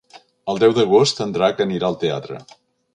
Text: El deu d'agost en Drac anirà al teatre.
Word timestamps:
El 0.53 0.61
deu 0.63 0.73
d'agost 0.79 1.23
en 1.27 1.37
Drac 1.37 1.63
anirà 1.69 1.93
al 1.93 2.03
teatre. 2.07 2.45